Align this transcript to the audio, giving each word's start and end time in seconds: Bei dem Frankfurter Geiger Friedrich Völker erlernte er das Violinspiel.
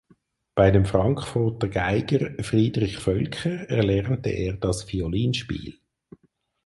Bei 0.55 0.71
dem 0.71 0.85
Frankfurter 0.85 1.67
Geiger 1.67 2.43
Friedrich 2.43 2.97
Völker 2.97 3.69
erlernte 3.69 4.31
er 4.31 4.53
das 4.53 4.91
Violinspiel. 4.91 5.77